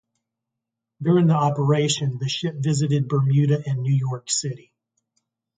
During 0.99 1.27
the 1.27 1.35
operation, 1.35 2.17
the 2.17 2.27
ship 2.27 2.55
visited 2.55 3.07
Bermuda 3.07 3.61
and 3.67 3.83
New 3.83 3.93
York 3.93 4.31
City. 4.31 4.71